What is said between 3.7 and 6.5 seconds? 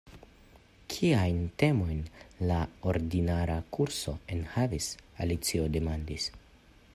kurso enhavis?" Alicio demandis.